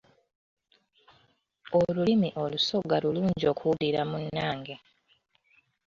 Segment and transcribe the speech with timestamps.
[1.79, 4.75] Olulimi olusoga lulungi okuwulira munnange.